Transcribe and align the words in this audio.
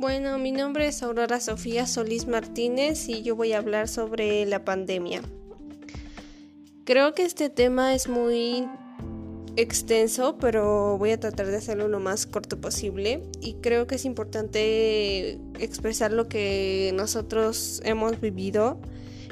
Bueno, 0.00 0.38
mi 0.38 0.50
nombre 0.50 0.86
es 0.86 1.02
Aurora 1.02 1.40
Sofía 1.40 1.86
Solís 1.86 2.26
Martínez 2.26 3.06
y 3.10 3.22
yo 3.22 3.36
voy 3.36 3.52
a 3.52 3.58
hablar 3.58 3.86
sobre 3.86 4.46
la 4.46 4.64
pandemia. 4.64 5.20
Creo 6.86 7.12
que 7.12 7.26
este 7.26 7.50
tema 7.50 7.94
es 7.94 8.08
muy 8.08 8.66
extenso, 9.56 10.38
pero 10.38 10.96
voy 10.96 11.10
a 11.10 11.20
tratar 11.20 11.48
de 11.48 11.58
hacerlo 11.58 11.86
lo 11.86 12.00
más 12.00 12.24
corto 12.24 12.58
posible 12.62 13.22
y 13.42 13.56
creo 13.60 13.86
que 13.86 13.96
es 13.96 14.06
importante 14.06 15.38
expresar 15.58 16.12
lo 16.12 16.30
que 16.30 16.92
nosotros 16.94 17.82
hemos 17.84 18.18
vivido 18.22 18.80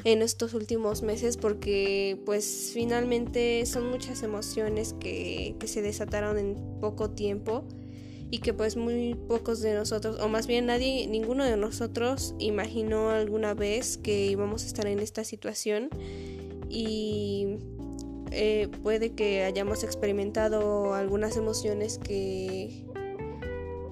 en 0.05 0.21
estos 0.21 0.53
últimos 0.53 1.03
meses 1.03 1.39
porque 1.39 2.21
pues 2.27 2.73
finalmente 2.75 3.65
son 3.65 3.89
muchas 3.89 4.23
emociones 4.23 4.95
que, 5.01 5.57
que 5.59 5.67
se 5.67 5.81
desataron 5.81 6.37
en 6.37 6.57
poco 6.83 7.09
tiempo 7.09 7.65
y 8.31 8.39
que 8.39 8.53
pues 8.53 8.77
muy 8.77 9.15
pocos 9.15 9.61
de 9.61 9.75
nosotros, 9.75 10.21
o 10.21 10.29
más 10.29 10.47
bien 10.47 10.67
nadie, 10.67 11.07
ninguno 11.07 11.45
de 11.45 11.57
nosotros 11.57 12.35
imaginó 12.39 13.11
alguna 13.11 13.55
vez 13.55 13.97
que 13.97 14.27
íbamos 14.27 14.65
a 14.65 14.67
estar 14.67 14.87
en 14.87 14.99
esta 14.99 15.25
situación 15.25 15.89
y 16.69 17.57
eh, 18.31 18.69
puede 18.83 19.15
que 19.15 19.45
hayamos 19.45 19.83
experimentado 19.85 20.95
algunas 20.95 21.37
emociones 21.37 21.99
que 21.99 22.85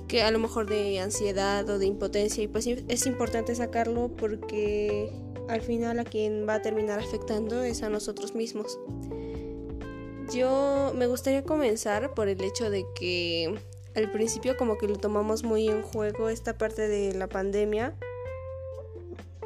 que 0.08 0.22
a 0.22 0.30
lo 0.30 0.38
mejor 0.38 0.68
de 0.68 1.00
ansiedad 1.00 1.68
o 1.68 1.78
de 1.78 1.86
impotencia 1.86 2.42
y 2.42 2.48
pues 2.48 2.66
es 2.66 3.06
importante 3.06 3.54
sacarlo 3.54 4.08
porque 4.08 5.10
al 5.48 5.62
final 5.62 5.98
a 5.98 6.04
quien 6.04 6.46
va 6.48 6.54
a 6.54 6.62
terminar 6.62 7.00
afectando 7.00 7.62
es 7.62 7.82
a 7.82 7.88
nosotros 7.88 8.34
mismos. 8.34 8.78
Yo 10.32 10.92
me 10.94 11.06
gustaría 11.06 11.44
comenzar 11.44 12.14
por 12.14 12.28
el 12.28 12.42
hecho 12.42 12.70
de 12.70 12.84
que 12.94 13.58
al 13.96 14.10
principio 14.12 14.56
como 14.56 14.76
que 14.76 14.86
lo 14.86 14.96
tomamos 14.96 15.42
muy 15.42 15.68
en 15.68 15.82
juego 15.82 16.28
esta 16.28 16.58
parte 16.58 16.86
de 16.86 17.14
la 17.14 17.28
pandemia. 17.28 17.94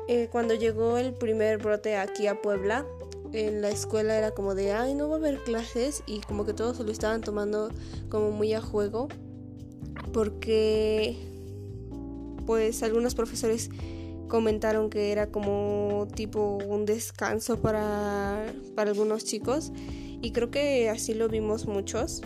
Eh, 0.09 0.29
cuando 0.31 0.55
llegó 0.55 0.99
el 0.99 1.15
primer 1.15 1.59
brote 1.59 1.97
aquí 1.97 2.27
a 2.27 2.43
Puebla, 2.43 2.85
en 3.33 3.63
la 3.63 3.71
escuela 3.71 4.19
era 4.19 4.33
como 4.33 4.57
de, 4.57 4.73
ay, 4.73 4.95
no 4.95 5.09
va 5.09 5.15
a 5.15 5.19
haber 5.19 5.39
clases 5.45 6.03
y 6.07 6.21
como 6.21 6.45
que 6.45 6.53
todos 6.53 6.79
se 6.79 6.83
lo 6.83 6.91
estaban 6.91 7.21
tomando 7.21 7.71
como 8.09 8.33
muy 8.33 8.53
a 8.53 8.61
juego 8.61 9.09
porque 10.13 11.17
pues 12.45 12.83
algunos 12.83 13.15
profesores 13.15 13.71
comentaron 14.27 14.91
que 14.91 15.13
era 15.13 15.31
como 15.31 16.09
tipo 16.17 16.59
un 16.67 16.87
descanso 16.87 17.61
para, 17.61 18.53
para 18.75 18.91
algunos 18.91 19.25
chicos 19.25 19.71
y 20.21 20.33
creo 20.33 20.51
que 20.51 20.91
así 20.91 21.15
lo 21.15 21.29
vimos 21.29 21.67
muchos 21.67 22.23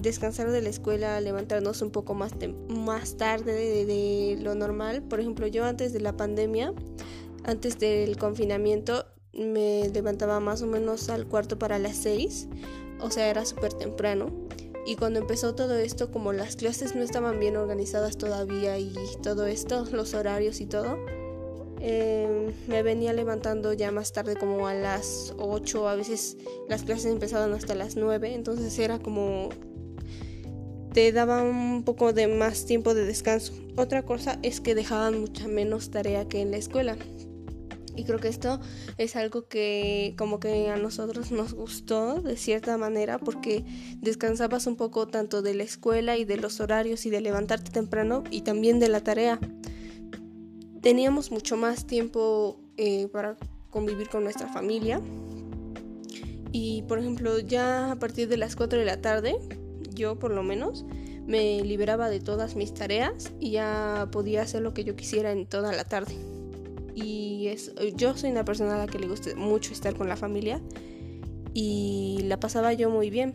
descansar 0.00 0.50
de 0.50 0.62
la 0.62 0.68
escuela, 0.68 1.20
levantarnos 1.20 1.82
un 1.82 1.90
poco 1.90 2.14
más, 2.14 2.32
más 2.68 3.16
tarde 3.16 3.84
de, 3.84 4.38
lo 4.40 4.54
normal. 4.54 5.02
Por 5.02 5.20
ejemplo, 5.20 5.46
yo 5.46 5.64
antes 5.64 5.92
de 5.92 6.00
la 6.00 6.16
pandemia, 6.16 6.72
antes 7.44 7.78
del 7.78 8.16
confinamiento, 8.16 9.06
me 9.32 9.88
levantaba 9.88 10.40
más 10.40 10.62
o 10.62 10.66
menos 10.66 11.08
al 11.10 11.26
cuarto 11.26 11.58
para 11.58 11.78
las 11.78 11.96
seis, 11.96 12.48
o 13.00 13.10
sea, 13.10 13.28
era 13.28 13.44
súper 13.44 13.72
temprano. 13.74 14.26
Y 14.86 14.96
cuando 14.96 15.18
empezó 15.18 15.54
todo 15.54 15.76
esto, 15.76 16.10
como 16.10 16.32
las 16.32 16.56
clases 16.56 16.94
no 16.94 17.02
estaban 17.02 17.38
bien 17.38 17.56
organizadas 17.56 18.16
todavía 18.16 18.78
y 18.78 18.94
todo 19.22 19.46
esto, 19.46 19.84
los 19.92 20.14
horarios 20.14 20.60
y 20.60 20.66
todo, 20.66 20.96
em, 21.80 22.54
me 22.66 22.82
venía 22.82 23.12
levantando 23.12 23.74
ya 23.74 23.90
más 23.90 24.12
tarde 24.12 24.36
como 24.36 24.66
a 24.66 24.74
las 24.74 25.34
8, 25.38 25.88
a 25.88 25.94
veces 25.94 26.38
las 26.68 26.84
clases 26.84 27.06
empezaban 27.06 27.52
hasta 27.52 27.74
las 27.74 27.96
9, 27.96 28.34
entonces 28.34 28.78
era 28.78 28.98
como 28.98 29.50
te 30.92 31.12
daba 31.12 31.42
un 31.42 31.82
poco 31.84 32.12
de 32.12 32.28
más 32.28 32.64
tiempo 32.64 32.94
de 32.94 33.04
descanso. 33.04 33.52
Otra 33.76 34.02
cosa 34.02 34.38
es 34.42 34.60
que 34.60 34.74
dejaban 34.74 35.20
mucha 35.20 35.48
menos 35.48 35.90
tarea 35.90 36.26
que 36.26 36.40
en 36.40 36.50
la 36.50 36.56
escuela. 36.56 36.96
Y 37.98 38.04
creo 38.04 38.20
que 38.20 38.28
esto 38.28 38.60
es 38.96 39.16
algo 39.16 39.48
que 39.48 40.14
como 40.16 40.38
que 40.38 40.68
a 40.70 40.76
nosotros 40.76 41.32
nos 41.32 41.52
gustó 41.52 42.22
de 42.22 42.36
cierta 42.36 42.78
manera 42.78 43.18
porque 43.18 43.64
descansabas 43.96 44.68
un 44.68 44.76
poco 44.76 45.08
tanto 45.08 45.42
de 45.42 45.54
la 45.54 45.64
escuela 45.64 46.16
y 46.16 46.24
de 46.24 46.36
los 46.36 46.60
horarios 46.60 47.06
y 47.06 47.10
de 47.10 47.20
levantarte 47.20 47.72
temprano 47.72 48.22
y 48.30 48.42
también 48.42 48.78
de 48.78 48.88
la 48.88 49.00
tarea. 49.00 49.40
Teníamos 50.80 51.32
mucho 51.32 51.56
más 51.56 51.88
tiempo 51.88 52.60
eh, 52.76 53.08
para 53.08 53.36
convivir 53.70 54.08
con 54.08 54.22
nuestra 54.22 54.46
familia. 54.46 55.00
Y 56.52 56.82
por 56.82 57.00
ejemplo 57.00 57.40
ya 57.40 57.90
a 57.90 57.96
partir 57.96 58.28
de 58.28 58.36
las 58.36 58.54
4 58.54 58.78
de 58.78 58.84
la 58.84 59.00
tarde 59.00 59.36
yo 59.98 60.18
por 60.18 60.30
lo 60.30 60.42
menos 60.42 60.86
me 61.26 61.62
liberaba 61.62 62.08
de 62.08 62.20
todas 62.20 62.56
mis 62.56 62.72
tareas 62.72 63.32
y 63.38 63.50
ya 63.50 64.08
podía 64.10 64.40
hacer 64.40 64.62
lo 64.62 64.72
que 64.72 64.84
yo 64.84 64.96
quisiera 64.96 65.32
en 65.32 65.46
toda 65.46 65.72
la 65.72 65.84
tarde. 65.84 66.14
Y 66.94 67.48
es, 67.48 67.74
yo 67.96 68.16
soy 68.16 68.30
una 68.30 68.44
persona 68.44 68.74
a 68.74 68.78
la 68.78 68.86
que 68.86 68.98
le 68.98 69.06
gusta 69.06 69.36
mucho 69.36 69.72
estar 69.72 69.94
con 69.94 70.08
la 70.08 70.16
familia 70.16 70.62
y 71.52 72.20
la 72.24 72.40
pasaba 72.40 72.72
yo 72.72 72.88
muy 72.88 73.10
bien. 73.10 73.34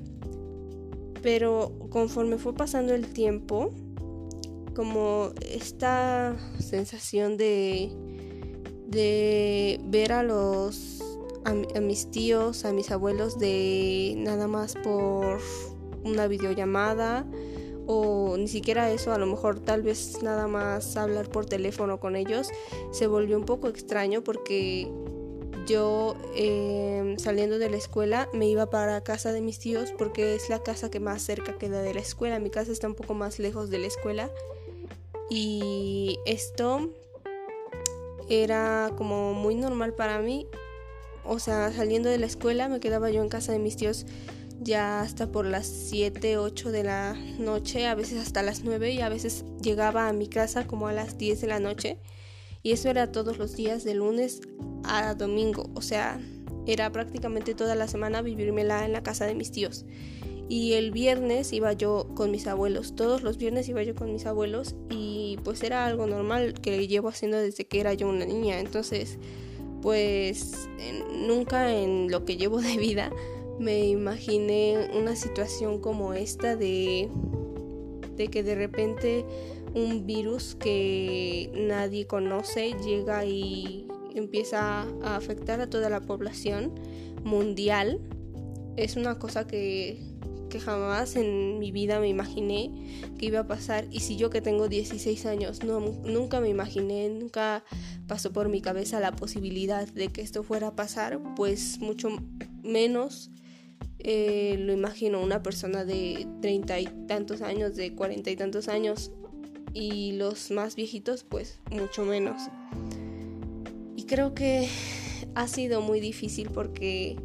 Pero 1.21 1.71
conforme 1.89 2.37
fue 2.37 2.53
pasando 2.55 2.95
el 2.95 3.07
tiempo, 3.13 3.69
como 4.75 5.29
esta 5.47 6.35
sensación 6.59 7.37
de, 7.37 7.91
de 8.87 9.79
ver 9.85 10.13
a 10.13 10.23
los 10.23 11.03
a 11.45 11.79
mis 11.81 12.09
tíos, 12.09 12.65
a 12.65 12.71
mis 12.71 12.91
abuelos 12.91 13.37
de 13.37 14.15
nada 14.17 14.47
más 14.47 14.75
por 14.75 15.39
una 16.03 16.27
videollamada 16.27 17.25
o 17.85 18.35
ni 18.37 18.47
siquiera 18.47 18.91
eso, 18.91 19.11
a 19.11 19.17
lo 19.17 19.25
mejor 19.25 19.59
tal 19.59 19.81
vez 19.81 20.21
nada 20.21 20.47
más 20.47 20.95
hablar 20.95 21.29
por 21.29 21.45
teléfono 21.45 21.99
con 21.99 22.15
ellos, 22.15 22.49
se 22.91 23.07
volvió 23.07 23.37
un 23.37 23.45
poco 23.45 23.67
extraño 23.67 24.23
porque 24.23 24.89
yo 25.65 26.15
em, 26.35 27.17
saliendo 27.17 27.57
de 27.57 27.69
la 27.69 27.77
escuela 27.77 28.29
me 28.33 28.47
iba 28.47 28.69
para 28.69 29.01
casa 29.03 29.31
de 29.31 29.41
mis 29.41 29.59
tíos 29.59 29.93
porque 29.97 30.35
es 30.35 30.49
la 30.49 30.61
casa 30.61 30.89
que 30.89 30.99
más 30.99 31.21
cerca 31.21 31.57
queda 31.57 31.81
de 31.81 31.93
la 31.93 32.01
escuela, 32.01 32.39
mi 32.39 32.49
casa 32.49 32.71
está 32.71 32.87
un 32.87 32.95
poco 32.95 33.13
más 33.13 33.39
lejos 33.39 33.69
de 33.69 33.79
la 33.79 33.87
escuela 33.87 34.29
y 35.29 36.19
esto 36.25 36.89
era 38.29 38.91
como 38.97 39.33
muy 39.33 39.55
normal 39.55 39.93
para 39.93 40.19
mí, 40.19 40.47
o 41.25 41.39
sea, 41.39 41.71
saliendo 41.73 42.09
de 42.09 42.17
la 42.17 42.25
escuela 42.25 42.69
me 42.69 42.79
quedaba 42.79 43.09
yo 43.09 43.21
en 43.21 43.29
casa 43.29 43.51
de 43.51 43.59
mis 43.59 43.75
tíos 43.75 44.05
ya 44.61 45.01
hasta 45.01 45.31
por 45.31 45.45
las 45.45 45.67
7, 45.67 46.37
8 46.37 46.71
de 46.71 46.83
la 46.83 47.15
noche, 47.39 47.87
a 47.87 47.95
veces 47.95 48.19
hasta 48.19 48.43
las 48.43 48.63
9 48.63 48.91
y 48.91 49.01
a 49.01 49.09
veces 49.09 49.45
llegaba 49.61 50.07
a 50.07 50.13
mi 50.13 50.27
casa 50.27 50.67
como 50.67 50.87
a 50.87 50.93
las 50.93 51.17
10 51.17 51.41
de 51.41 51.47
la 51.47 51.59
noche. 51.59 51.97
Y 52.61 52.71
eso 52.71 52.89
era 52.89 53.11
todos 53.11 53.37
los 53.37 53.55
días 53.55 53.83
de 53.83 53.95
lunes 53.95 54.41
a 54.85 55.15
domingo, 55.15 55.69
o 55.73 55.81
sea, 55.81 56.19
era 56.65 56.91
prácticamente 56.91 57.55
toda 57.55 57.75
la 57.75 57.87
semana 57.87 58.21
vivírmela 58.21 58.85
en 58.85 58.93
la 58.93 59.03
casa 59.03 59.25
de 59.25 59.35
mis 59.35 59.51
tíos. 59.51 59.85
Y 60.49 60.73
el 60.73 60.91
viernes 60.91 61.51
iba 61.51 61.73
yo 61.73 62.07
con 62.15 62.31
mis 62.31 62.47
abuelos, 62.47 62.95
todos 62.95 63.23
los 63.23 63.37
viernes 63.37 63.67
iba 63.69 63.81
yo 63.83 63.95
con 63.95 64.13
mis 64.13 64.25
abuelos 64.25 64.75
y 64.89 65.39
pues 65.43 65.63
era 65.63 65.85
algo 65.85 66.05
normal 66.05 66.53
que 66.53 66.87
llevo 66.87 67.09
haciendo 67.09 67.37
desde 67.37 67.65
que 67.65 67.79
era 67.79 67.93
yo 67.93 68.07
una 68.07 68.25
niña. 68.25 68.59
Entonces, 68.59 69.17
pues 69.81 70.69
nunca 71.11 71.73
en 71.73 72.11
lo 72.11 72.23
que 72.23 72.37
llevo 72.37 72.61
de 72.61 72.77
vida 72.77 73.11
me 73.59 73.85
imaginé 73.85 74.89
una 74.93 75.15
situación 75.15 75.79
como 75.79 76.13
esta 76.13 76.55
de, 76.55 77.09
de 78.15 78.27
que 78.27 78.43
de 78.43 78.55
repente 78.55 79.25
un 79.73 80.05
virus 80.05 80.55
que 80.55 81.51
nadie 81.55 82.05
conoce 82.05 82.75
llega 82.83 83.25
y 83.25 83.87
empieza 84.13 84.81
a 85.01 85.15
afectar 85.15 85.61
a 85.61 85.69
toda 85.69 85.89
la 85.89 86.01
población 86.01 86.73
mundial. 87.23 87.99
Es 88.75 88.95
una 88.95 89.17
cosa 89.19 89.47
que, 89.47 89.99
que 90.49 90.59
jamás 90.59 91.15
en 91.15 91.57
mi 91.57 91.71
vida 91.71 91.99
me 91.99 92.07
imaginé 92.07 92.71
que 93.17 93.25
iba 93.25 93.39
a 93.39 93.47
pasar. 93.47 93.87
Y 93.89 94.01
si 94.01 94.15
yo 94.15 94.29
que 94.29 94.41
tengo 94.41 94.69
16 94.69 95.25
años 95.25 95.63
no, 95.63 95.79
nunca 95.79 96.39
me 96.39 96.49
imaginé, 96.49 97.09
nunca 97.09 97.63
pasó 98.07 98.31
por 98.31 98.49
mi 98.49 98.61
cabeza 98.61 98.99
la 98.99 99.15
posibilidad 99.15 99.87
de 99.87 100.09
que 100.09 100.21
esto 100.21 100.43
fuera 100.43 100.67
a 100.67 100.75
pasar, 100.75 101.19
pues 101.35 101.79
mucho 101.79 102.09
menos 102.61 103.31
eh, 104.03 104.57
lo 104.59 104.73
imagino 104.73 105.21
una 105.21 105.41
persona 105.41 105.85
de 105.85 106.27
treinta 106.41 106.79
y 106.79 106.85
tantos 107.07 107.41
años, 107.41 107.75
de 107.75 107.93
cuarenta 107.93 108.29
y 108.29 108.35
tantos 108.35 108.67
años, 108.67 109.11
y 109.73 110.13
los 110.13 110.51
más 110.51 110.75
viejitos 110.75 111.23
pues 111.23 111.59
mucho 111.71 112.05
menos. 112.05 112.41
Y 113.95 114.03
creo 114.03 114.33
que 114.33 114.69
ha 115.35 115.47
sido 115.47 115.81
muy 115.81 115.99
difícil 115.99 116.49
porque 116.49 117.17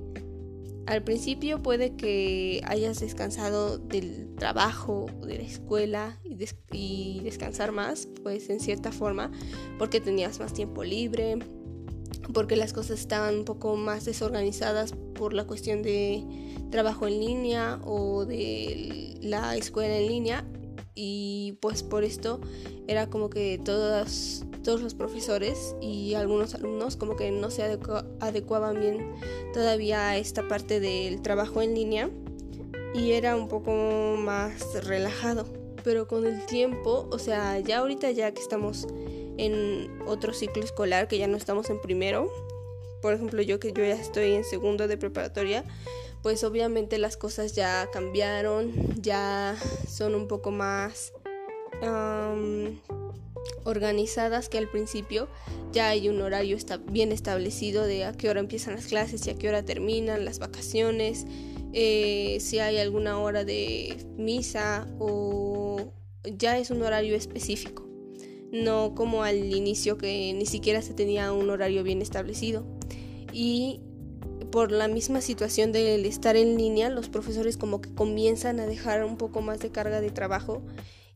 al 0.87 1.03
principio 1.03 1.63
puede 1.63 1.97
que 1.97 2.63
hayas 2.65 3.01
descansado 3.01 3.77
del 3.77 4.35
trabajo, 4.37 5.07
de 5.27 5.37
la 5.37 5.43
escuela 5.43 6.19
y, 6.25 6.39
y 6.73 7.21
descansar 7.21 7.73
más, 7.73 8.09
pues 8.23 8.49
en 8.49 8.61
cierta 8.61 8.91
forma, 8.91 9.31
porque 9.79 10.01
tenías 10.01 10.41
más 10.41 10.55
tiempo 10.55 10.85
libre, 10.85 11.39
porque 12.33 12.57
las 12.57 12.73
cosas 12.73 13.01
estaban 13.01 13.37
un 13.37 13.45
poco 13.45 13.77
más 13.77 14.05
desorganizadas 14.05 14.93
por 15.15 15.33
la 15.33 15.45
cuestión 15.45 15.83
de 15.83 16.25
trabajo 16.71 17.07
en 17.07 17.21
línea 17.21 17.81
o 17.85 18.25
de 18.27 19.19
la 19.23 19.57
escuela 19.57 19.97
en 19.97 20.09
línea 20.09 20.45
y 20.95 21.57
pues 21.61 21.83
por 21.83 22.05
esto 22.05 22.41
era 22.89 23.09
como 23.09 23.31
que 23.31 23.61
todos, 23.65 24.45
los 24.65 24.95
profesores 24.95 25.75
y 25.81 26.13
algunos 26.15 26.55
alumnos 26.55 26.97
como 26.97 27.17
que 27.17 27.31
no 27.31 27.51
se 27.51 27.63
adecuaban 27.63 28.81
bien 28.81 29.13
todavía 29.55 30.09
a 30.09 30.17
esta 30.19 30.47
parte 30.47 30.79
del 30.81 31.23
trabajo 31.23 31.63
en 31.63 31.75
línea 31.75 32.11
y 32.95 33.13
era 33.13 33.37
un 33.37 33.49
poco 33.49 34.17
más 34.19 34.85
relajado. 34.85 35.47
Pero 35.85 36.07
con 36.09 36.27
el 36.27 36.45
tiempo, 36.47 37.09
o 37.11 37.19
sea, 37.19 37.61
ya 37.61 37.79
ahorita 37.79 38.11
ya 38.11 38.33
que 38.33 38.43
estamos 38.43 38.87
en 39.39 40.03
otro 40.07 40.35
ciclo 40.35 40.63
escolar, 40.63 41.09
que 41.09 41.17
ya 41.17 41.27
no 41.27 41.37
estamos 41.37 41.71
en 41.71 41.81
primero, 41.81 42.31
por 43.01 43.15
ejemplo 43.15 43.41
yo 43.43 43.61
que 43.61 43.73
yo 43.73 43.85
ya 43.85 43.95
estoy 43.95 44.33
en 44.33 44.45
segundo 44.45 44.89
de 44.89 44.97
preparatoria, 44.97 45.65
pues 46.23 46.45
obviamente 46.45 46.99
las 46.99 47.17
cosas 47.17 47.55
ya 47.55 47.89
cambiaron, 47.93 48.73
ya 49.01 49.57
son 49.89 50.15
un 50.15 50.29
poco 50.29 50.51
más 50.51 51.13
organizadas 53.65 54.49
que 54.49 54.59
al 54.59 54.69
principio. 54.69 55.29
Ya 55.73 55.89
hay 55.89 56.09
un 56.09 56.21
horario 56.23 56.57
está 56.57 56.79
bien 56.79 57.13
establecido 57.13 57.85
de 57.85 58.05
a 58.05 58.13
qué 58.13 58.29
hora 58.31 58.41
empiezan 58.41 58.75
las 58.75 58.87
clases 58.87 59.27
y 59.27 59.31
a 59.31 59.39
qué 59.39 59.49
hora 59.49 59.65
terminan 59.65 60.25
las 60.25 60.39
vacaciones, 60.39 61.27
eh, 61.73 62.39
si 62.41 62.59
hay 62.59 62.79
alguna 62.79 63.19
hora 63.19 63.45
de 63.45 63.97
misa 64.17 64.89
o 64.99 65.93
ya 66.25 66.59
es 66.59 66.71
un 66.71 66.83
horario 66.83 67.15
específico. 67.15 67.88
No 68.53 68.95
como 68.95 69.23
al 69.23 69.55
inicio 69.55 69.99
que 69.99 70.33
ni 70.35 70.47
siquiera 70.47 70.83
se 70.83 70.95
tenía 70.95 71.33
un 71.33 71.51
horario 71.51 71.83
bien 71.83 72.03
establecido. 72.03 72.65
Y 73.33 73.81
por 74.51 74.73
la 74.73 74.89
misma 74.89 75.21
situación 75.21 75.73
del 75.73 76.07
estar 76.07 76.37
en 76.37 76.57
línea, 76.57 76.89
los 76.89 77.09
profesores 77.09 77.57
como 77.57 77.81
que 77.81 77.95
comienzan 77.95 78.61
a 78.61 78.67
dejar 78.67 79.05
un 79.05 79.17
poco 79.17 79.43
más 79.43 79.61
de 79.61 79.71
carga 79.71 80.01
de 80.01 80.11
trabajo 80.11 80.63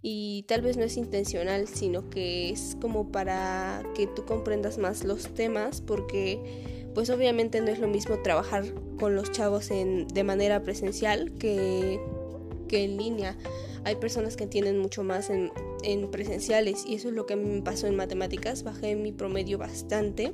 y 0.03 0.45
tal 0.49 0.63
vez 0.63 0.77
no 0.77 0.85
es 0.85 0.97
intencional, 0.97 1.69
sino 1.69 2.11
que 2.11 2.51
es 2.51 2.77
como 2.81 3.11
para 3.13 3.83
que 3.95 4.07
tú 4.09 4.25
comprendas 4.25 4.77
más 4.79 5.05
los 5.05 5.29
temas 5.33 5.81
porque 5.81 6.91
pues 6.95 7.09
obviamente 7.09 7.61
no 7.61 7.69
es 7.69 7.79
lo 7.79 7.89
mismo 7.89 8.19
trabajar 8.19 8.65
con 8.99 9.15
los 9.15 9.31
chavos 9.31 9.71
en, 9.71 10.09
de 10.09 10.25
manera 10.25 10.63
presencial 10.63 11.33
que, 11.39 12.01
que 12.73 12.85
en 12.85 12.97
línea. 12.97 13.37
Hay 13.85 13.97
personas 13.97 14.37
que 14.37 14.45
entienden 14.45 14.79
mucho 14.79 15.05
más 15.05 15.29
en, 15.29 15.53
en 15.85 16.11
presenciales 16.11 16.85
y 16.87 16.95
eso 16.95 17.09
es 17.09 17.15
lo 17.15 17.27
que 17.27 17.37
me 17.37 17.61
pasó 17.63 17.87
en 17.87 17.97
matemáticas. 17.97 18.63
Bajé 18.63 18.97
mi 18.97 19.13
promedio 19.13 19.59
bastante 19.59 20.33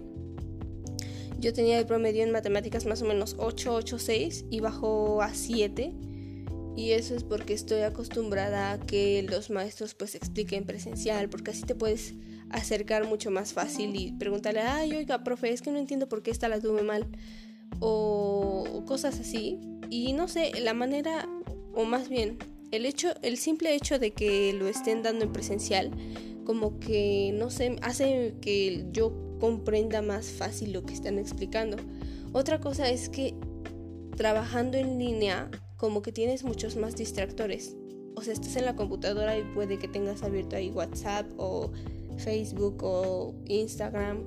yo 1.40 1.52
tenía 1.52 1.79
el 1.79 1.87
promedio 1.87 2.25
en 2.25 2.32
matemáticas 2.32 2.85
más 2.85 3.00
o 3.02 3.05
menos 3.05 3.37
8, 3.38 3.75
8, 3.75 3.99
6 3.99 4.46
y 4.50 4.61
bajó 4.61 5.23
a 5.23 5.35
7. 5.35 5.93
Y 6.76 6.93
eso 6.93 7.14
es 7.14 7.25
porque 7.25 7.55
estoy 7.55 7.82
acostumbrada 7.82 8.73
a 8.73 8.81
que 8.81 9.25
los 9.29 9.50
maestros 9.50 9.94
pues 9.94 10.14
expliquen 10.14 10.64
presencial, 10.64 11.29
porque 11.29 11.52
así 11.52 11.62
te 11.62 11.75
puedes 11.75 12.14
acercar 12.50 13.06
mucho 13.06 13.31
más 13.31 13.52
fácil 13.52 13.94
y 13.94 14.12
preguntarle, 14.12 14.61
ay, 14.61 14.96
oiga, 14.96 15.23
profe, 15.23 15.52
es 15.52 15.62
que 15.62 15.70
no 15.70 15.79
entiendo 15.79 16.08
por 16.08 16.23
qué 16.23 16.31
esta 16.31 16.49
la 16.49 16.61
tuve 16.61 16.82
mal. 16.82 17.06
O 17.79 18.85
cosas 18.87 19.20
así. 19.20 19.61
Y 19.90 20.12
no 20.14 20.26
sé, 20.29 20.52
la 20.61 20.75
manera, 20.75 21.29
o 21.75 21.85
más 21.85 22.09
bien, 22.09 22.38
el 22.70 22.85
hecho, 22.85 23.09
el 23.23 23.38
simple 23.38 23.75
hecho 23.75 23.99
de 23.99 24.12
que 24.12 24.53
lo 24.53 24.69
estén 24.69 25.03
dando 25.03 25.25
en 25.25 25.32
presencial, 25.32 25.91
como 26.44 26.79
que, 26.81 27.32
no 27.35 27.50
sé, 27.50 27.76
hace 27.82 28.35
que 28.41 28.87
yo 28.93 29.12
comprenda 29.38 30.03
más 30.03 30.26
fácil 30.26 30.73
lo 30.73 30.85
que 30.85 30.94
están 30.94 31.19
explicando. 31.19 31.76
Otra 32.32 32.61
cosa 32.61 32.91
es 32.91 33.09
que 33.09 33.35
trabajando 34.17 34.76
en 34.76 34.99
línea 34.99 35.50
como 35.76 36.03
que 36.03 36.12
tienes 36.12 36.44
muchos 36.44 36.76
más 36.76 36.97
distractores. 36.97 37.76
O 38.17 38.23
sea, 38.23 38.32
estás 38.32 38.56
en 38.56 38.64
la 38.64 38.75
computadora 38.75 39.38
y 39.38 39.44
puede 39.55 39.79
que 39.79 39.88
tengas 39.88 40.23
abierto 40.23 40.56
ahí 40.56 40.71
WhatsApp 40.71 41.31
o 41.37 41.71
Facebook 42.17 42.82
o 42.82 43.35
Instagram 43.47 44.25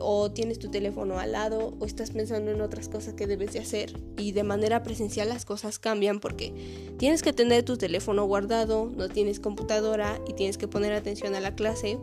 o 0.00 0.30
tienes 0.30 0.58
tu 0.58 0.70
teléfono 0.70 1.18
al 1.18 1.32
lado 1.32 1.74
o 1.78 1.84
estás 1.84 2.10
pensando 2.10 2.50
en 2.50 2.60
otras 2.60 2.88
cosas 2.88 3.14
que 3.14 3.26
debes 3.26 3.52
de 3.52 3.60
hacer 3.60 3.92
y 4.16 4.32
de 4.32 4.42
manera 4.42 4.82
presencial 4.82 5.28
las 5.28 5.44
cosas 5.44 5.78
cambian 5.78 6.20
porque 6.20 6.52
tienes 6.98 7.22
que 7.22 7.32
tener 7.32 7.64
tu 7.64 7.76
teléfono 7.76 8.24
guardado, 8.24 8.90
no 8.96 9.08
tienes 9.08 9.40
computadora 9.40 10.20
y 10.26 10.32
tienes 10.32 10.58
que 10.58 10.68
poner 10.68 10.92
atención 10.92 11.34
a 11.34 11.40
la 11.40 11.54
clase 11.54 11.98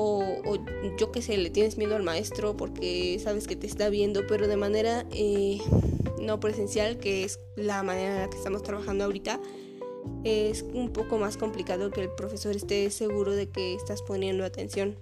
o, 0.00 0.22
yo 0.96 1.10
qué 1.10 1.22
sé, 1.22 1.36
le 1.36 1.50
tienes 1.50 1.76
miedo 1.76 1.96
al 1.96 2.04
maestro 2.04 2.56
porque 2.56 3.18
sabes 3.18 3.48
que 3.48 3.56
te 3.56 3.66
está 3.66 3.88
viendo, 3.88 4.28
pero 4.28 4.46
de 4.46 4.56
manera 4.56 5.04
eh, 5.10 5.58
no 6.20 6.38
presencial, 6.38 6.98
que 6.98 7.24
es 7.24 7.40
la 7.56 7.82
manera 7.82 8.14
en 8.14 8.22
la 8.22 8.30
que 8.30 8.36
estamos 8.36 8.62
trabajando 8.62 9.02
ahorita, 9.02 9.40
es 10.22 10.62
un 10.62 10.92
poco 10.92 11.18
más 11.18 11.36
complicado 11.36 11.90
que 11.90 12.02
el 12.02 12.10
profesor 12.10 12.54
esté 12.54 12.90
seguro 12.90 13.32
de 13.32 13.48
que 13.48 13.74
estás 13.74 14.02
poniendo 14.02 14.44
atención. 14.44 14.96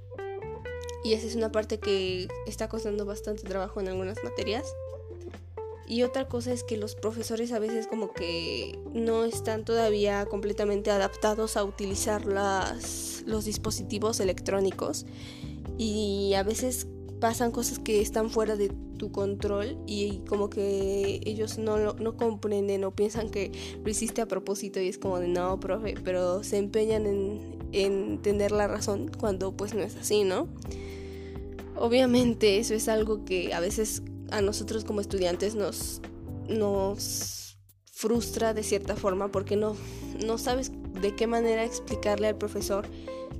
Y 1.06 1.12
esa 1.12 1.28
es 1.28 1.36
una 1.36 1.52
parte 1.52 1.78
que 1.78 2.26
está 2.48 2.68
costando 2.68 3.04
bastante 3.04 3.44
trabajo 3.44 3.78
en 3.78 3.86
algunas 3.86 4.24
materias. 4.24 4.74
Y 5.86 6.02
otra 6.02 6.26
cosa 6.26 6.52
es 6.52 6.64
que 6.64 6.76
los 6.76 6.96
profesores 6.96 7.52
a 7.52 7.60
veces 7.60 7.86
como 7.86 8.12
que 8.12 8.76
no 8.92 9.24
están 9.24 9.64
todavía 9.64 10.26
completamente 10.26 10.90
adaptados 10.90 11.56
a 11.56 11.62
utilizar 11.62 12.26
las, 12.26 13.22
los 13.24 13.44
dispositivos 13.44 14.18
electrónicos 14.18 15.06
y 15.78 16.34
a 16.34 16.42
veces 16.42 16.88
pasan 17.20 17.52
cosas 17.52 17.78
que 17.78 18.00
están 18.00 18.28
fuera 18.28 18.56
de 18.56 18.72
tu 18.98 19.12
control 19.12 19.78
y 19.86 20.24
como 20.28 20.50
que 20.50 21.20
ellos 21.24 21.56
no, 21.56 21.92
no 21.92 22.16
comprenden 22.16 22.82
o 22.82 22.90
piensan 22.90 23.30
que 23.30 23.52
lo 23.84 23.88
hiciste 23.88 24.22
a 24.22 24.26
propósito 24.26 24.80
y 24.80 24.88
es 24.88 24.98
como 24.98 25.20
de 25.20 25.28
no, 25.28 25.60
profe, 25.60 25.94
pero 26.02 26.42
se 26.42 26.56
empeñan 26.56 27.06
en, 27.06 27.58
en 27.70 28.20
tener 28.22 28.50
la 28.50 28.66
razón 28.66 29.08
cuando 29.16 29.52
pues 29.52 29.72
no 29.72 29.82
es 29.82 29.94
así, 29.94 30.24
¿no? 30.24 30.48
Obviamente 31.78 32.58
eso 32.58 32.74
es 32.74 32.88
algo 32.88 33.24
que 33.24 33.52
a 33.52 33.60
veces 33.60 34.02
a 34.30 34.40
nosotros 34.40 34.84
como 34.84 35.00
estudiantes 35.00 35.54
nos, 35.54 36.00
nos 36.48 37.58
frustra 37.92 38.54
de 38.54 38.62
cierta 38.62 38.96
forma 38.96 39.30
porque 39.30 39.56
no, 39.56 39.76
no 40.24 40.38
sabes 40.38 40.72
de 41.00 41.14
qué 41.14 41.26
manera 41.26 41.64
explicarle 41.64 42.28
al 42.28 42.36
profesor 42.36 42.86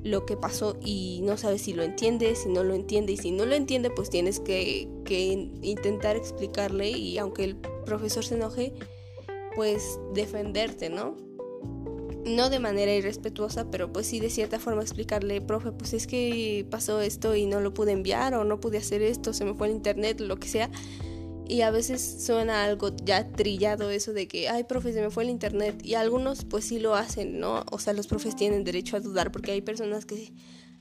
lo 0.03 0.25
que 0.25 0.37
pasó 0.37 0.77
y 0.81 1.21
no 1.25 1.37
sabes 1.37 1.63
si 1.63 1.73
lo 1.73 1.83
entiende, 1.83 2.37
si 2.37 2.49
no 2.49 2.63
lo 2.63 2.75
entiende 2.75 3.13
y 3.13 3.17
si 3.17 3.33
no 3.33 3.45
lo 3.45 3.55
entiende 3.55 3.91
pues 3.91 4.11
tienes 4.11 4.39
que, 4.39 4.89
que 5.05 5.51
intentar 5.63 6.17
explicarle 6.17 6.91
y 6.91 7.19
aunque 7.19 7.45
el 7.45 7.57
profesor 7.57 8.25
se 8.25 8.37
enoje 8.37 8.73
pues 9.55 9.99
defenderte, 10.15 10.91
¿no? 10.91 11.17
No 12.27 12.51
de 12.51 12.59
manera 12.59 12.93
irrespetuosa, 12.95 13.71
pero 13.71 13.93
pues 13.93 14.07
sí 14.09 14.21
de 14.21 14.31
cierta 14.31 14.59
forma 14.59 14.83
explicarle, 14.83 15.41
profe, 15.41 15.73
pues 15.73 15.95
es 15.95 16.07
que 16.07 16.67
pasó 16.71 17.01
esto 17.01 17.35
y 17.35 17.47
no 17.47 17.61
lo 17.61 17.73
pude 17.73 17.93
enviar 17.93 18.35
o 18.35 18.45
no 18.45 18.61
pude 18.61 18.79
hacer 18.79 19.01
esto, 19.03 19.33
se 19.33 19.45
me 19.45 19.55
fue 19.55 19.69
el 19.69 19.75
internet, 19.75 20.21
lo 20.21 20.37
que 20.37 20.49
sea. 20.49 20.71
Y 21.49 21.61
a 21.61 21.71
veces 21.71 22.25
suena 22.25 22.65
algo 22.65 22.91
ya 23.05 23.29
trillado 23.29 23.91
eso 23.91 24.13
de 24.13 24.27
que, 24.27 24.49
ay, 24.49 24.65
profe, 24.65 24.93
se 24.93 25.01
me 25.01 25.11
fue 25.11 25.23
el 25.23 25.31
internet. 25.31 25.81
Y 25.85 25.95
algunos 25.95 26.45
pues 26.45 26.65
sí 26.65 26.81
lo 26.81 26.97
hacen, 26.97 27.39
¿no? 27.39 27.65
O 27.71 27.79
sea, 27.79 27.93
los 27.93 28.09
profes 28.09 28.35
tienen 28.35 28.65
derecho 28.65 28.97
a 28.97 29.01
dudar 29.01 29.31
porque 29.31 29.53
hay 29.53 29.61
personas 29.61 30.07
que 30.07 30.33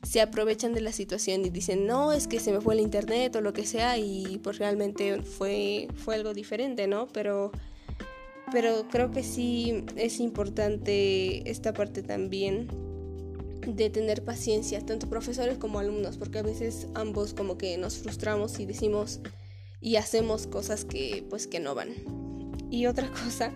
se 0.02 0.22
aprovechan 0.22 0.74
de 0.74 0.82
la 0.82 0.92
situación 0.92 1.46
y 1.46 1.52
dicen, 1.52 1.86
no, 1.86 2.14
es 2.14 2.28
que 2.28 2.40
se 2.40 2.52
me 2.52 2.62
fue 2.62 2.74
el 2.74 2.80
internet 2.80 3.36
o 3.36 3.42
lo 3.42 3.54
que 3.54 3.66
sea 3.66 3.98
y 4.00 4.40
pues 4.44 4.58
realmente 4.58 5.22
fue, 5.22 5.88
fue 5.96 6.16
algo 6.16 6.34
diferente, 6.34 6.88
¿no? 6.88 7.08
Pero 7.08 7.52
pero 8.56 8.88
creo 8.90 9.12
que 9.12 9.22
sí 9.22 9.84
es 9.98 10.22
importante 10.22 11.50
esta 11.52 11.74
parte 11.74 12.04
también 12.04 12.70
de 13.68 13.90
tener 13.90 14.24
paciencia, 14.24 14.80
tanto 14.80 15.10
profesores 15.10 15.58
como 15.58 15.80
alumnos, 15.80 16.16
porque 16.16 16.40
a 16.40 16.42
veces 16.42 16.88
ambos 16.94 17.34
como 17.34 17.58
que 17.58 17.78
nos 17.78 17.98
frustramos 17.98 18.58
y 18.62 18.66
decimos 18.66 19.20
y 19.82 19.98
hacemos 19.98 20.48
cosas 20.48 20.86
que 20.86 21.26
pues 21.30 21.48
que 21.48 21.60
no 21.60 21.76
van. 21.76 21.90
Y 22.72 22.86
otra 22.86 23.12
cosa 23.26 23.52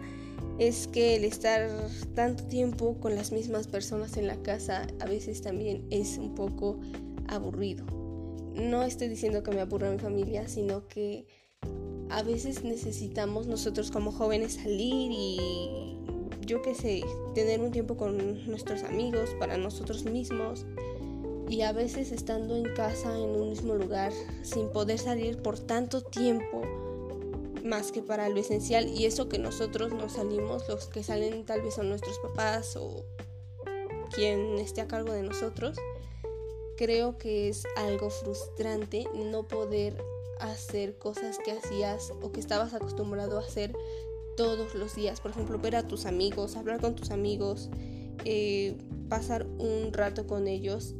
es 0.57 0.85
que 0.87 1.15
el 1.15 1.23
estar 1.23 1.69
tanto 2.13 2.43
tiempo 2.47 2.99
con 2.99 3.15
las 3.15 3.31
mismas 3.31 3.67
personas 3.67 4.17
en 4.17 4.27
la 4.27 4.35
casa 4.43 4.85
a 4.99 5.05
veces 5.05 5.41
también 5.41 5.87
es 5.91 6.17
un 6.17 6.35
poco 6.35 6.77
aburrido. 7.29 7.85
No 8.53 8.83
estoy 8.83 9.07
diciendo 9.07 9.43
que 9.43 9.51
me 9.51 9.61
aburra 9.61 9.91
mi 9.91 9.99
familia, 9.99 10.49
sino 10.49 10.89
que 10.89 11.25
a 12.09 12.23
veces 12.23 12.63
necesitamos 12.63 13.47
nosotros 13.47 13.91
como 13.91 14.11
jóvenes 14.11 14.53
salir 14.53 15.11
y 15.11 15.97
yo 16.49 16.63
qué 16.63 16.73
sé, 16.73 17.03
tener 17.35 17.61
un 17.61 17.71
tiempo 17.71 17.95
con 17.95 18.47
nuestros 18.47 18.83
amigos, 18.83 19.29
para 19.39 19.57
nosotros 19.57 20.03
mismos. 20.05 20.65
Y 21.47 21.61
a 21.61 21.71
veces 21.71 22.11
estando 22.11 22.55
en 22.55 22.73
casa, 22.73 23.15
en 23.15 23.21
un 23.21 23.49
mismo 23.49 23.75
lugar, 23.75 24.11
sin 24.41 24.69
poder 24.69 24.97
salir 24.97 25.37
por 25.37 25.59
tanto 25.59 26.01
tiempo, 26.01 26.63
más 27.63 27.91
que 27.91 28.01
para 28.01 28.29
lo 28.29 28.37
esencial. 28.39 28.87
Y 28.87 29.05
eso 29.05 29.29
que 29.29 29.37
nosotros 29.37 29.93
no 29.93 30.09
salimos, 30.09 30.67
los 30.67 30.87
que 30.87 31.03
salen 31.03 31.45
tal 31.45 31.61
vez 31.61 31.75
son 31.75 31.89
nuestros 31.89 32.17
papás 32.19 32.75
o 32.75 33.05
quien 34.15 34.57
esté 34.57 34.81
a 34.81 34.87
cargo 34.87 35.13
de 35.13 35.21
nosotros. 35.21 35.77
Creo 36.77 37.17
que 37.17 37.49
es 37.49 37.67
algo 37.75 38.09
frustrante 38.09 39.05
no 39.13 39.47
poder 39.47 40.01
hacer 40.39 40.97
cosas 40.97 41.37
que 41.43 41.51
hacías 41.51 42.11
o 42.21 42.31
que 42.31 42.39
estabas 42.39 42.73
acostumbrado 42.73 43.37
a 43.37 43.41
hacer 43.41 43.73
todos 44.37 44.75
los 44.75 44.95
días. 44.95 45.19
Por 45.21 45.31
ejemplo, 45.31 45.59
ver 45.59 45.75
a 45.75 45.87
tus 45.87 46.05
amigos, 46.05 46.55
hablar 46.55 46.79
con 46.79 46.95
tus 46.95 47.11
amigos 47.11 47.69
eh, 48.25 48.77
pasar 49.07 49.47
un 49.57 49.93
rato 49.93 50.27
con 50.27 50.47
ellos 50.47 50.93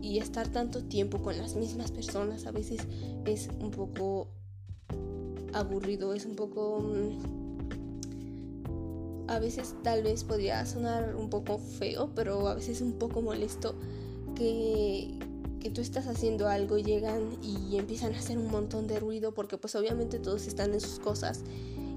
y 0.00 0.18
estar 0.18 0.48
tanto 0.48 0.84
tiempo 0.84 1.20
con 1.20 1.36
las 1.36 1.56
mismas 1.56 1.90
personas 1.90 2.46
a 2.46 2.52
veces 2.52 2.80
es 3.24 3.48
un 3.60 3.70
poco 3.70 4.28
aburrido, 5.52 6.14
es 6.14 6.24
un 6.24 6.36
poco... 6.36 6.80
Mm, 6.80 7.46
a 9.28 9.40
veces 9.40 9.74
tal 9.82 10.04
vez 10.04 10.22
podría 10.22 10.64
sonar 10.66 11.16
un 11.16 11.28
poco 11.30 11.58
feo, 11.58 12.10
pero 12.14 12.46
a 12.46 12.54
veces 12.54 12.80
un 12.80 12.92
poco 12.92 13.22
molesto 13.22 13.74
que, 14.36 15.15
que 15.66 15.72
tú 15.72 15.80
estás 15.80 16.06
haciendo 16.06 16.46
algo, 16.46 16.78
llegan 16.78 17.36
y 17.42 17.76
empiezan 17.76 18.14
a 18.14 18.18
hacer 18.18 18.38
un 18.38 18.52
montón 18.52 18.86
de 18.86 19.00
ruido 19.00 19.34
porque 19.34 19.58
pues 19.58 19.74
obviamente 19.74 20.20
todos 20.20 20.46
están 20.46 20.72
en 20.72 20.80
sus 20.80 21.00
cosas 21.00 21.42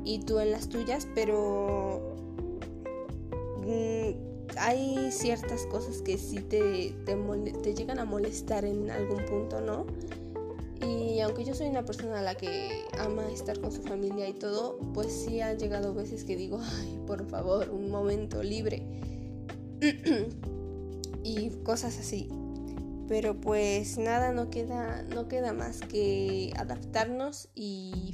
y 0.03 0.21
tú 0.21 0.39
en 0.39 0.49
las 0.49 0.69
tuyas, 0.69 1.07
pero 1.13 2.15
mm, 3.57 4.57
hay 4.57 5.11
ciertas 5.11 5.67
cosas 5.67 6.01
que 6.01 6.17
sí 6.17 6.39
te, 6.39 6.95
te, 7.05 7.75
llegan 7.75 7.99
a 7.99 8.05
molestar 8.05 8.65
en 8.65 8.89
algún 8.89 9.23
punto, 9.25 9.61
¿no? 9.61 9.85
Y 10.81 11.19
aunque 11.19 11.45
yo 11.45 11.53
soy 11.53 11.67
una 11.67 11.85
persona 11.85 12.19
a 12.19 12.21
la 12.23 12.33
que 12.33 12.85
ama 12.97 13.29
estar 13.31 13.59
con 13.59 13.71
su 13.71 13.83
familia 13.83 14.27
y 14.27 14.33
todo, 14.33 14.79
pues 14.95 15.11
sí 15.13 15.41
han 15.41 15.59
llegado 15.59 15.93
veces 15.93 16.23
que 16.23 16.35
digo, 16.35 16.59
ay, 16.59 16.99
por 17.05 17.23
favor, 17.29 17.69
un 17.69 17.91
momento 17.91 18.41
libre. 18.41 18.81
y 21.23 21.49
cosas 21.63 21.99
así. 21.99 22.29
Pero 23.09 23.41
pues 23.41 23.97
nada, 23.97 24.31
no 24.31 24.51
queda, 24.51 25.01
no 25.01 25.27
queda 25.27 25.51
más 25.51 25.81
que 25.81 26.53
adaptarnos 26.55 27.49
y 27.55 28.13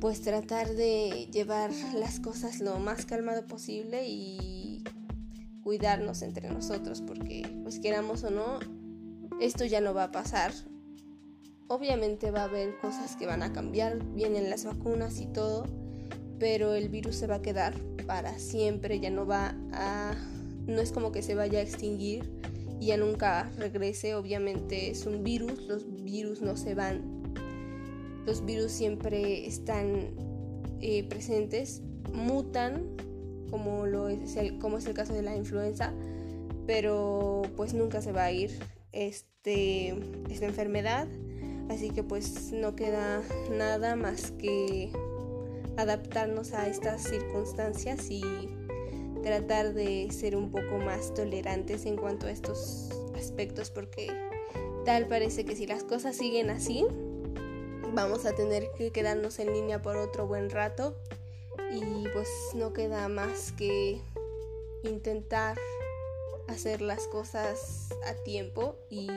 pues 0.00 0.20
tratar 0.20 0.74
de 0.74 1.28
llevar 1.32 1.70
las 1.94 2.18
cosas 2.18 2.58
lo 2.58 2.80
más 2.80 3.06
calmado 3.06 3.46
posible 3.46 4.04
y 4.08 4.82
cuidarnos 5.62 6.22
entre 6.22 6.50
nosotros 6.50 7.00
porque 7.00 7.48
pues 7.62 7.78
queramos 7.78 8.24
o 8.24 8.30
no, 8.30 8.58
esto 9.40 9.64
ya 9.64 9.80
no 9.80 9.94
va 9.94 10.04
a 10.04 10.10
pasar. 10.10 10.52
Obviamente 11.68 12.32
va 12.32 12.40
a 12.40 12.44
haber 12.44 12.76
cosas 12.78 13.14
que 13.14 13.26
van 13.26 13.44
a 13.44 13.52
cambiar, 13.52 14.04
vienen 14.14 14.50
las 14.50 14.64
vacunas 14.64 15.20
y 15.20 15.26
todo, 15.26 15.66
pero 16.40 16.74
el 16.74 16.88
virus 16.88 17.14
se 17.14 17.28
va 17.28 17.36
a 17.36 17.42
quedar 17.42 17.74
para 18.08 18.40
siempre, 18.40 18.98
ya 18.98 19.10
no 19.10 19.24
va 19.24 19.54
a 19.72 20.16
no 20.66 20.80
es 20.80 20.90
como 20.90 21.12
que 21.12 21.22
se 21.22 21.36
vaya 21.36 21.60
a 21.60 21.62
extinguir 21.62 22.28
y 22.80 22.86
ya 22.86 22.96
nunca 22.96 23.50
regrese, 23.56 24.14
obviamente 24.14 24.90
es 24.90 25.06
un 25.06 25.24
virus, 25.24 25.62
los 25.66 26.04
virus 26.04 26.42
no 26.42 26.56
se 26.56 26.74
van. 26.74 27.22
Los 28.26 28.44
virus 28.44 28.72
siempre 28.72 29.46
están 29.46 30.10
eh, 30.80 31.04
presentes, 31.08 31.82
mutan, 32.12 32.96
como, 33.50 33.86
lo 33.86 34.08
es 34.08 34.36
el, 34.36 34.58
como 34.58 34.78
es 34.78 34.86
el 34.86 34.94
caso 34.94 35.14
de 35.14 35.22
la 35.22 35.36
influenza, 35.36 35.92
pero 36.66 37.42
pues 37.56 37.72
nunca 37.72 38.02
se 38.02 38.12
va 38.12 38.24
a 38.24 38.32
ir 38.32 38.50
este, 38.92 39.94
esta 40.28 40.46
enfermedad, 40.46 41.06
así 41.70 41.90
que 41.90 42.02
pues 42.02 42.52
no 42.52 42.74
queda 42.74 43.22
nada 43.50 43.94
más 43.94 44.32
que 44.32 44.90
adaptarnos 45.76 46.52
a 46.52 46.68
estas 46.68 47.02
circunstancias 47.02 48.10
y 48.10 48.22
tratar 49.26 49.74
de 49.74 50.08
ser 50.12 50.36
un 50.36 50.52
poco 50.52 50.78
más 50.78 51.12
tolerantes 51.12 51.84
en 51.84 51.96
cuanto 51.96 52.28
a 52.28 52.30
estos 52.30 52.88
aspectos 53.16 53.72
porque 53.72 54.06
tal 54.84 55.08
parece 55.08 55.44
que 55.44 55.56
si 55.56 55.66
las 55.66 55.82
cosas 55.82 56.14
siguen 56.14 56.48
así, 56.48 56.86
vamos 57.92 58.24
a 58.24 58.36
tener 58.36 58.70
que 58.78 58.92
quedarnos 58.92 59.40
en 59.40 59.52
línea 59.52 59.82
por 59.82 59.96
otro 59.96 60.28
buen 60.28 60.48
rato. 60.48 60.96
Y 61.72 62.06
pues 62.12 62.28
no 62.54 62.72
queda 62.72 63.08
más 63.08 63.50
que 63.50 64.00
intentar 64.84 65.58
hacer 66.46 66.80
las 66.80 67.08
cosas 67.08 67.88
a 68.06 68.14
tiempo 68.22 68.76
y 68.90 69.08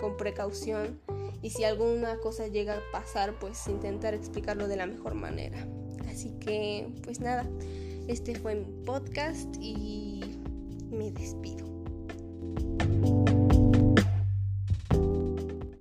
con 0.00 0.16
precaución. 0.16 1.00
Y 1.40 1.50
si 1.50 1.62
alguna 1.62 2.18
cosa 2.18 2.48
llega 2.48 2.78
a 2.78 2.82
pasar 2.90 3.38
pues 3.38 3.68
intentar 3.68 4.12
explicarlo 4.12 4.66
de 4.66 4.74
la 4.74 4.86
mejor 4.86 5.14
manera. 5.14 5.68
Así 6.08 6.32
que 6.40 6.88
pues 7.04 7.20
nada 7.20 7.48
este 8.08 8.34
fue 8.34 8.54
mi 8.54 8.72
podcast 8.84 9.56
y 9.60 10.20
me 10.90 11.10
despido 11.12 11.71